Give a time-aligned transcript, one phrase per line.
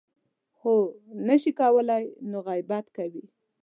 [0.57, 0.73] خو
[1.27, 3.25] نه شي کولی نو غیبت کوي.